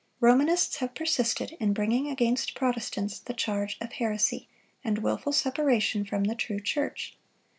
[0.19, 4.47] Romanists have persisted in bringing against Protestants the charge of heresy,
[4.83, 7.15] and wilful separation from the true church.